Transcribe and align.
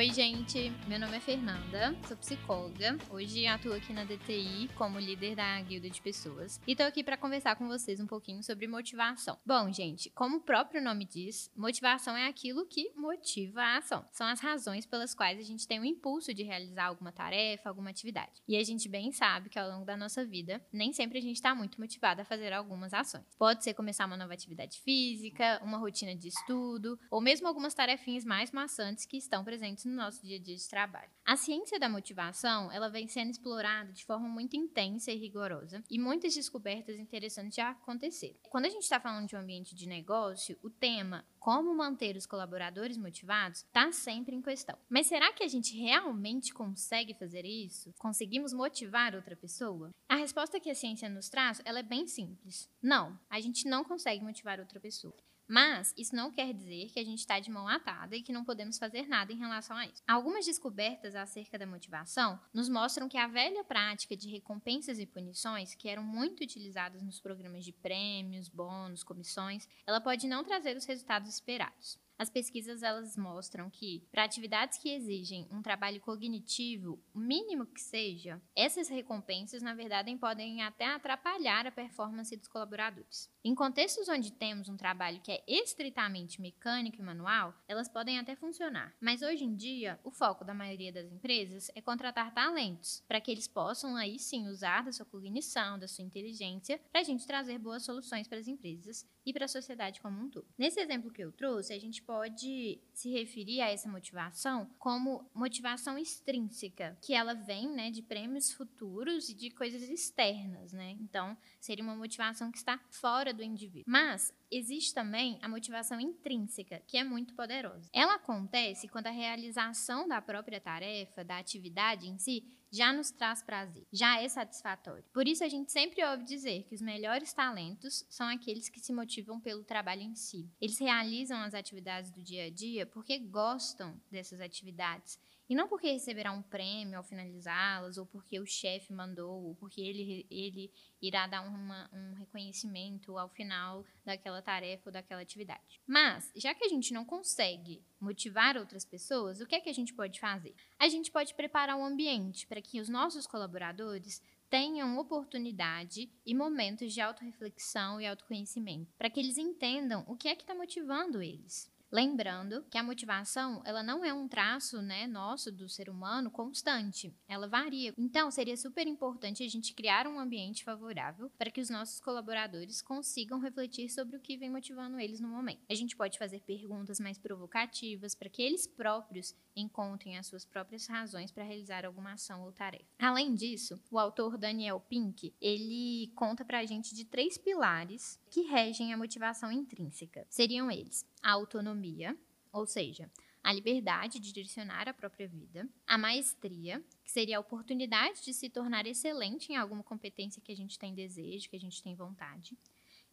Oi, 0.00 0.10
gente. 0.14 0.72
Meu 0.88 0.98
nome 0.98 1.14
é 1.18 1.20
Fernanda, 1.20 1.94
sou 2.08 2.16
psicóloga. 2.16 2.96
Hoje 3.10 3.46
atuo 3.46 3.74
aqui 3.74 3.92
na 3.92 4.02
DTI 4.02 4.70
como 4.74 4.98
líder 4.98 5.36
da 5.36 5.60
guilda 5.60 5.90
de 5.90 6.00
pessoas 6.00 6.58
e 6.66 6.74
tô 6.74 6.84
aqui 6.84 7.04
para 7.04 7.18
conversar 7.18 7.54
com 7.56 7.68
vocês 7.68 8.00
um 8.00 8.06
pouquinho 8.06 8.42
sobre 8.42 8.66
motivação. 8.66 9.36
Bom, 9.44 9.70
gente, 9.70 10.08
como 10.08 10.38
o 10.38 10.40
próprio 10.40 10.82
nome 10.82 11.04
diz, 11.04 11.50
motivação 11.54 12.16
é 12.16 12.26
aquilo 12.26 12.64
que 12.64 12.90
motiva 12.96 13.60
a 13.60 13.76
ação. 13.76 14.02
São 14.10 14.26
as 14.26 14.40
razões 14.40 14.86
pelas 14.86 15.14
quais 15.14 15.38
a 15.38 15.42
gente 15.42 15.68
tem 15.68 15.78
o 15.78 15.84
impulso 15.84 16.32
de 16.32 16.44
realizar 16.44 16.86
alguma 16.86 17.12
tarefa, 17.12 17.68
alguma 17.68 17.90
atividade. 17.90 18.40
E 18.48 18.56
a 18.56 18.64
gente 18.64 18.88
bem 18.88 19.12
sabe 19.12 19.50
que 19.50 19.58
ao 19.58 19.68
longo 19.68 19.84
da 19.84 19.98
nossa 19.98 20.24
vida, 20.24 20.64
nem 20.72 20.94
sempre 20.94 21.18
a 21.18 21.22
gente 21.22 21.36
está 21.36 21.54
muito 21.54 21.78
motivado 21.78 22.22
a 22.22 22.24
fazer 22.24 22.54
algumas 22.54 22.94
ações. 22.94 23.26
Pode 23.38 23.62
ser 23.62 23.74
começar 23.74 24.06
uma 24.06 24.16
nova 24.16 24.32
atividade 24.32 24.80
física, 24.80 25.60
uma 25.62 25.76
rotina 25.76 26.16
de 26.16 26.28
estudo, 26.28 26.98
ou 27.10 27.20
mesmo 27.20 27.46
algumas 27.46 27.74
tarefinhas 27.74 28.24
mais 28.24 28.50
maçantes 28.50 29.04
que 29.04 29.18
estão 29.18 29.44
presentes 29.44 29.89
no 29.90 29.96
nosso 29.96 30.24
dia 30.24 30.36
a 30.36 30.40
dia 30.40 30.56
de 30.56 30.68
trabalho. 30.68 31.10
A 31.24 31.36
ciência 31.36 31.78
da 31.78 31.88
motivação, 31.88 32.72
ela 32.72 32.88
vem 32.88 33.06
sendo 33.08 33.30
explorada 33.30 33.92
de 33.92 34.04
forma 34.04 34.28
muito 34.28 34.56
intensa 34.56 35.12
e 35.12 35.16
rigorosa, 35.16 35.82
e 35.90 35.98
muitas 35.98 36.34
descobertas 36.34 36.98
interessantes 36.98 37.54
já 37.54 37.70
aconteceram. 37.70 38.36
Quando 38.48 38.66
a 38.66 38.68
gente 38.70 38.82
está 38.82 38.98
falando 38.98 39.28
de 39.28 39.36
um 39.36 39.40
ambiente 39.40 39.74
de 39.74 39.86
negócio, 39.86 40.58
o 40.62 40.70
tema 40.70 41.24
como 41.38 41.74
manter 41.74 42.16
os 42.16 42.26
colaboradores 42.26 42.98
motivados 42.98 43.60
está 43.60 43.90
sempre 43.92 44.36
em 44.36 44.42
questão. 44.42 44.78
Mas 44.88 45.06
será 45.06 45.32
que 45.32 45.42
a 45.42 45.48
gente 45.48 45.76
realmente 45.76 46.52
consegue 46.52 47.14
fazer 47.14 47.44
isso? 47.44 47.92
Conseguimos 47.98 48.52
motivar 48.52 49.14
outra 49.14 49.34
pessoa? 49.34 49.90
A 50.08 50.16
resposta 50.16 50.60
que 50.60 50.70
a 50.70 50.74
ciência 50.74 51.08
nos 51.08 51.28
traz, 51.28 51.62
ela 51.64 51.78
é 51.78 51.82
bem 51.82 52.06
simples. 52.06 52.68
Não, 52.82 53.18
a 53.28 53.40
gente 53.40 53.68
não 53.68 53.82
consegue 53.84 54.22
motivar 54.22 54.60
outra 54.60 54.78
pessoa. 54.78 55.16
Mas 55.50 55.92
isso 55.98 56.14
não 56.14 56.30
quer 56.30 56.54
dizer 56.54 56.90
que 56.92 57.00
a 57.00 57.04
gente 57.04 57.18
está 57.18 57.40
de 57.40 57.50
mão 57.50 57.66
atada 57.66 58.14
e 58.14 58.22
que 58.22 58.32
não 58.32 58.44
podemos 58.44 58.78
fazer 58.78 59.08
nada 59.08 59.32
em 59.32 59.36
relação 59.36 59.76
a 59.76 59.84
isso. 59.84 60.00
Algumas 60.06 60.46
descobertas 60.46 61.16
acerca 61.16 61.58
da 61.58 61.66
motivação 61.66 62.40
nos 62.54 62.68
mostram 62.68 63.08
que 63.08 63.18
a 63.18 63.26
velha 63.26 63.64
prática 63.64 64.16
de 64.16 64.30
recompensas 64.30 65.00
e 65.00 65.06
punições, 65.06 65.74
que 65.74 65.88
eram 65.88 66.04
muito 66.04 66.44
utilizadas 66.44 67.02
nos 67.02 67.18
programas 67.18 67.64
de 67.64 67.72
prêmios, 67.72 68.48
bônus, 68.48 69.02
comissões, 69.02 69.66
ela 69.84 70.00
pode 70.00 70.28
não 70.28 70.44
trazer 70.44 70.76
os 70.76 70.84
resultados 70.84 71.28
esperados. 71.28 71.98
As 72.20 72.28
pesquisas 72.28 72.82
elas 72.82 73.16
mostram 73.16 73.70
que 73.70 74.06
para 74.12 74.24
atividades 74.24 74.76
que 74.76 74.90
exigem 74.90 75.48
um 75.50 75.62
trabalho 75.62 75.98
cognitivo, 76.02 77.02
o 77.14 77.18
mínimo 77.18 77.64
que 77.64 77.80
seja, 77.80 78.38
essas 78.54 78.90
recompensas 78.90 79.62
na 79.62 79.72
verdade 79.72 80.14
podem 80.18 80.60
até 80.60 80.84
atrapalhar 80.84 81.66
a 81.66 81.70
performance 81.70 82.36
dos 82.36 82.46
colaboradores. 82.46 83.30
Em 83.42 83.54
contextos 83.54 84.06
onde 84.06 84.34
temos 84.34 84.68
um 84.68 84.76
trabalho 84.76 85.22
que 85.22 85.32
é 85.32 85.42
estritamente 85.48 86.42
mecânico 86.42 86.98
e 87.00 87.02
manual, 87.02 87.54
elas 87.66 87.88
podem 87.88 88.18
até 88.18 88.36
funcionar. 88.36 88.94
Mas 89.00 89.22
hoje 89.22 89.44
em 89.44 89.56
dia, 89.56 89.98
o 90.04 90.10
foco 90.10 90.44
da 90.44 90.52
maioria 90.52 90.92
das 90.92 91.10
empresas 91.10 91.70
é 91.74 91.80
contratar 91.80 92.34
talentos, 92.34 93.02
para 93.08 93.18
que 93.18 93.30
eles 93.30 93.48
possam 93.48 93.96
aí 93.96 94.18
sim 94.18 94.46
usar 94.46 94.84
da 94.84 94.92
sua 94.92 95.06
cognição, 95.06 95.78
da 95.78 95.88
sua 95.88 96.04
inteligência, 96.04 96.78
para 96.92 97.00
a 97.00 97.04
gente 97.04 97.26
trazer 97.26 97.58
boas 97.58 97.82
soluções 97.82 98.28
para 98.28 98.36
as 98.36 98.46
empresas 98.46 99.08
e 99.24 99.32
para 99.32 99.46
a 99.46 99.48
sociedade 99.48 100.02
como 100.02 100.20
um 100.20 100.28
todo. 100.28 100.46
Nesse 100.58 100.78
exemplo 100.78 101.10
que 101.10 101.22
eu 101.22 101.32
trouxe, 101.32 101.72
a 101.72 101.78
gente 101.78 102.02
pode 102.10 102.80
se 102.92 103.08
referir 103.08 103.60
a 103.60 103.70
essa 103.70 103.88
motivação 103.88 104.68
como 104.80 105.24
motivação 105.32 105.96
extrínseca, 105.96 106.98
que 107.00 107.14
ela 107.14 107.34
vem 107.34 107.68
né, 107.68 107.88
de 107.88 108.02
prêmios 108.02 108.50
futuros 108.50 109.28
e 109.28 109.34
de 109.34 109.48
coisas 109.48 109.82
externas. 109.82 110.72
Né? 110.72 110.96
Então, 111.00 111.38
seria 111.60 111.84
uma 111.84 111.94
motivação 111.94 112.50
que 112.50 112.58
está 112.58 112.80
fora 112.90 113.32
do 113.32 113.44
indivíduo. 113.44 113.84
Mas 113.86 114.34
existe 114.50 114.92
também 114.92 115.38
a 115.40 115.48
motivação 115.48 116.00
intrínseca, 116.00 116.82
que 116.84 116.96
é 116.96 117.04
muito 117.04 117.32
poderosa. 117.34 117.88
Ela 117.92 118.16
acontece 118.16 118.88
quando 118.88 119.06
a 119.06 119.12
realização 119.12 120.08
da 120.08 120.20
própria 120.20 120.60
tarefa, 120.60 121.22
da 121.22 121.38
atividade 121.38 122.08
em 122.08 122.18
si, 122.18 122.44
já 122.70 122.92
nos 122.92 123.10
traz 123.10 123.42
prazer, 123.42 123.86
já 123.92 124.20
é 124.20 124.28
satisfatório. 124.28 125.04
Por 125.12 125.26
isso 125.26 125.42
a 125.42 125.48
gente 125.48 125.72
sempre 125.72 126.04
ouve 126.04 126.24
dizer 126.24 126.64
que 126.64 126.74
os 126.74 126.80
melhores 126.80 127.32
talentos 127.32 128.04
são 128.08 128.28
aqueles 128.28 128.68
que 128.68 128.80
se 128.80 128.92
motivam 128.92 129.40
pelo 129.40 129.64
trabalho 129.64 130.02
em 130.02 130.14
si. 130.14 130.48
Eles 130.60 130.78
realizam 130.78 131.40
as 131.40 131.54
atividades 131.54 132.10
do 132.10 132.22
dia 132.22 132.44
a 132.44 132.50
dia 132.50 132.86
porque 132.86 133.18
gostam 133.18 134.00
dessas 134.10 134.40
atividades 134.40 135.18
e 135.50 135.54
não 135.56 135.66
porque 135.66 135.90
receberá 135.90 136.30
um 136.30 136.42
prêmio 136.42 136.96
ao 136.96 137.02
finalizá-las, 137.02 137.98
ou 137.98 138.06
porque 138.06 138.38
o 138.38 138.46
chefe 138.46 138.92
mandou, 138.92 139.46
ou 139.46 139.56
porque 139.56 139.80
ele, 139.80 140.24
ele 140.30 140.72
irá 141.02 141.26
dar 141.26 141.40
uma, 141.40 141.90
um 141.92 142.14
reconhecimento 142.14 143.18
ao 143.18 143.28
final 143.28 143.84
daquela 144.04 144.40
tarefa 144.40 144.84
ou 144.86 144.92
daquela 144.92 145.20
atividade. 145.20 145.80
Mas, 145.84 146.30
já 146.36 146.54
que 146.54 146.64
a 146.64 146.68
gente 146.68 146.94
não 146.94 147.04
consegue 147.04 147.82
motivar 148.00 148.56
outras 148.56 148.84
pessoas, 148.84 149.40
o 149.40 149.46
que 149.46 149.56
é 149.56 149.60
que 149.60 149.68
a 149.68 149.74
gente 149.74 149.92
pode 149.92 150.20
fazer? 150.20 150.54
A 150.78 150.88
gente 150.88 151.10
pode 151.10 151.34
preparar 151.34 151.76
um 151.76 151.84
ambiente 151.84 152.46
para 152.46 152.62
que 152.62 152.80
os 152.80 152.88
nossos 152.88 153.26
colaboradores 153.26 154.22
tenham 154.48 154.98
oportunidade 154.98 156.08
e 156.24 156.32
momentos 156.32 156.92
de 156.92 157.00
autorreflexão 157.00 158.00
e 158.00 158.06
autoconhecimento, 158.06 158.94
para 158.96 159.10
que 159.10 159.18
eles 159.18 159.36
entendam 159.36 160.04
o 160.06 160.16
que 160.16 160.28
é 160.28 160.36
que 160.36 160.42
está 160.42 160.54
motivando 160.54 161.20
eles. 161.20 161.68
Lembrando 161.92 162.64
que 162.70 162.78
a 162.78 162.82
motivação, 162.82 163.62
ela 163.64 163.82
não 163.82 164.04
é 164.04 164.14
um 164.14 164.28
traço, 164.28 164.80
né, 164.80 165.08
nosso 165.08 165.50
do 165.50 165.68
ser 165.68 165.90
humano 165.90 166.30
constante, 166.30 167.12
ela 167.26 167.48
varia. 167.48 167.92
Então, 167.98 168.30
seria 168.30 168.56
super 168.56 168.86
importante 168.86 169.42
a 169.42 169.48
gente 169.48 169.74
criar 169.74 170.06
um 170.06 170.18
ambiente 170.18 170.62
favorável 170.62 171.30
para 171.36 171.50
que 171.50 171.60
os 171.60 171.68
nossos 171.68 172.00
colaboradores 172.00 172.80
consigam 172.80 173.40
refletir 173.40 173.88
sobre 173.88 174.16
o 174.16 174.20
que 174.20 174.36
vem 174.36 174.50
motivando 174.50 175.00
eles 175.00 175.20
no 175.20 175.28
momento. 175.28 175.62
A 175.68 175.74
gente 175.74 175.96
pode 175.96 176.16
fazer 176.16 176.40
perguntas 176.42 177.00
mais 177.00 177.18
provocativas 177.18 178.14
para 178.14 178.28
que 178.28 178.40
eles 178.40 178.68
próprios 178.68 179.34
encontrem 179.56 180.16
as 180.16 180.28
suas 180.28 180.44
próprias 180.44 180.86
razões 180.86 181.32
para 181.32 181.42
realizar 181.44 181.84
alguma 181.84 182.12
ação 182.12 182.44
ou 182.44 182.52
tarefa. 182.52 182.84
Além 182.98 183.34
disso, 183.34 183.80
o 183.90 183.98
autor 183.98 184.38
Daniel 184.38 184.80
Pink, 184.80 185.34
ele 185.40 186.12
conta 186.14 186.44
para 186.44 186.60
a 186.60 186.64
gente 186.64 186.94
de 186.94 187.04
três 187.04 187.36
pilares 187.36 188.20
que 188.30 188.42
regem 188.42 188.92
a 188.92 188.96
motivação 188.96 189.50
intrínseca. 189.50 190.24
Seriam 190.30 190.70
eles: 190.70 191.04
a 191.22 191.32
autonomia, 191.80 192.16
ou 192.52 192.66
seja, 192.66 193.10
a 193.42 193.52
liberdade 193.52 194.20
de 194.20 194.32
direcionar 194.32 194.88
a 194.88 194.94
própria 194.94 195.26
vida, 195.26 195.66
a 195.86 195.96
maestria, 195.96 196.84
que 197.02 197.10
seria 197.10 197.38
a 197.38 197.40
oportunidade 197.40 198.22
de 198.22 198.34
se 198.34 198.50
tornar 198.50 198.86
excelente 198.86 199.50
em 199.50 199.56
alguma 199.56 199.82
competência 199.82 200.42
que 200.42 200.52
a 200.52 200.56
gente 200.56 200.78
tem 200.78 200.94
desejo, 200.94 201.48
que 201.48 201.56
a 201.56 201.60
gente 201.60 201.82
tem 201.82 201.94
vontade. 201.94 202.56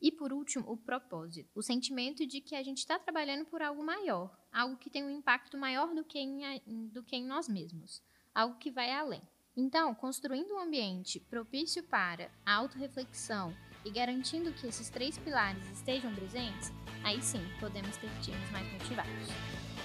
E 0.01 0.11
por 0.11 0.31
último, 0.31 0.69
o 0.69 0.77
propósito, 0.77 1.49
o 1.55 1.63
sentimento 1.63 2.25
de 2.27 2.41
que 2.41 2.55
a 2.55 2.61
gente 2.61 2.79
está 2.79 2.99
trabalhando 2.99 3.45
por 3.45 3.61
algo 3.61 3.83
maior, 3.83 4.37
algo 4.51 4.77
que 4.77 4.89
tem 4.89 5.03
um 5.03 5.09
impacto 5.09 5.57
maior 5.57 5.95
do 5.95 6.03
que, 6.03 6.19
em, 6.19 6.87
do 6.89 7.01
que 7.01 7.15
em 7.15 7.25
nós 7.25 7.47
mesmos, 7.47 8.03
algo 8.35 8.57
que 8.59 8.69
vai 8.69 8.91
além. 8.91 9.21
Então, 9.55 9.95
construindo 9.95 10.53
um 10.53 10.59
ambiente 10.59 11.19
propício 11.19 11.81
para 11.83 12.29
a 12.45 12.55
autorreflexão 12.55 13.55
e 13.85 13.91
garantindo 13.91 14.51
que 14.53 14.67
esses 14.67 14.89
três 14.89 15.17
pilares 15.17 15.63
estejam 15.71 16.13
presentes, 16.13 16.71
aí 17.03 17.21
sim 17.21 17.45
podemos 17.59 17.95
ter 17.97 18.09
times 18.21 18.51
mais 18.51 18.71
motivados. 18.73 19.29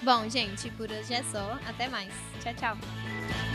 Bom, 0.02 0.28
gente, 0.28 0.70
por 0.72 0.90
hoje 0.90 1.14
é 1.14 1.22
só. 1.22 1.58
Até 1.68 1.88
mais. 1.88 2.12
Tchau, 2.42 2.54
tchau. 2.54 3.51